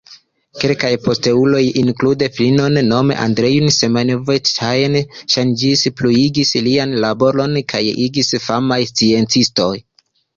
[0.61, 9.69] Kelkaj posteuloj, inklude filon, nome Andrej Semjonov-Tjan-Ŝanskij, pluigis lian laboron kaj iĝis famaj sciencistoj.